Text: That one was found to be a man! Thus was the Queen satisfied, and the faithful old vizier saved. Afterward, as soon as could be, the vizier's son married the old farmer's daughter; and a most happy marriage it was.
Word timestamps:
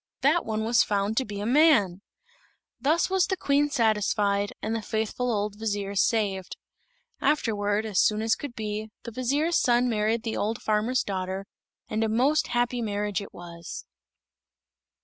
That 0.21 0.47
one 0.47 0.63
was 0.63 0.81
found 0.81 1.15
to 1.17 1.25
be 1.25 1.41
a 1.41 1.45
man! 1.45 2.01
Thus 2.79 3.07
was 3.07 3.27
the 3.27 3.37
Queen 3.37 3.69
satisfied, 3.69 4.51
and 4.59 4.75
the 4.75 4.81
faithful 4.81 5.31
old 5.31 5.59
vizier 5.59 5.93
saved. 5.93 6.57
Afterward, 7.21 7.85
as 7.85 7.99
soon 8.01 8.23
as 8.23 8.33
could 8.33 8.55
be, 8.55 8.89
the 9.03 9.11
vizier's 9.11 9.59
son 9.61 9.87
married 9.89 10.23
the 10.23 10.35
old 10.35 10.59
farmer's 10.59 11.03
daughter; 11.03 11.45
and 11.87 12.03
a 12.03 12.09
most 12.09 12.47
happy 12.47 12.81
marriage 12.81 13.21
it 13.21 13.31
was. 13.31 13.85